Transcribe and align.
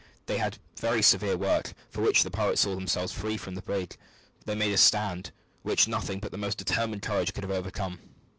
They 0.25 0.39
had 0.39 0.57
very 0.77 1.03
severe 1.03 1.37
work, 1.37 1.73
for 1.91 2.01
when 2.01 2.11
the 2.23 2.31
pirates 2.31 2.61
saw 2.61 2.73
themselves 2.73 3.13
free 3.13 3.37
from 3.37 3.53
the 3.53 3.61
brig 3.61 3.97
they 4.45 4.55
made 4.55 4.73
a 4.73 4.77
stand, 4.79 5.29
which 5.61 5.87
nothing 5.87 6.19
but 6.19 6.31
the 6.31 6.39
most 6.39 6.57
determined 6.57 7.03
courage 7.03 7.35
could 7.35 7.43
have 7.43 7.51
overcome. 7.51 7.99